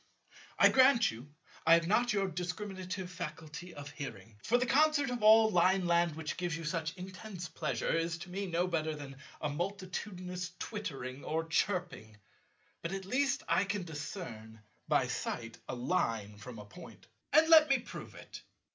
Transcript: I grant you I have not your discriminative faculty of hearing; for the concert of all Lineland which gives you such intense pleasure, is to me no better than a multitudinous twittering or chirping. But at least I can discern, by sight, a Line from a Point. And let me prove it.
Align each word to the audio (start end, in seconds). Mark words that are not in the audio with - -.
I 0.57 0.69
grant 0.69 1.11
you 1.11 1.31
I 1.63 1.75
have 1.75 1.85
not 1.85 2.11
your 2.11 2.27
discriminative 2.27 3.07
faculty 3.11 3.75
of 3.75 3.91
hearing; 3.91 4.39
for 4.43 4.57
the 4.57 4.65
concert 4.65 5.11
of 5.11 5.21
all 5.21 5.51
Lineland 5.51 6.15
which 6.15 6.37
gives 6.37 6.57
you 6.57 6.63
such 6.65 6.97
intense 6.97 7.47
pleasure, 7.47 7.91
is 7.95 8.17
to 8.17 8.31
me 8.31 8.47
no 8.47 8.65
better 8.65 8.95
than 8.95 9.17
a 9.41 9.49
multitudinous 9.49 10.53
twittering 10.57 11.23
or 11.23 11.45
chirping. 11.47 12.17
But 12.81 12.93
at 12.93 13.05
least 13.05 13.43
I 13.47 13.63
can 13.63 13.83
discern, 13.83 14.63
by 14.87 15.05
sight, 15.05 15.59
a 15.69 15.75
Line 15.75 16.35
from 16.37 16.57
a 16.57 16.65
Point. 16.65 17.05
And 17.31 17.47
let 17.47 17.69
me 17.69 17.77
prove 17.77 18.15
it. 18.15 18.41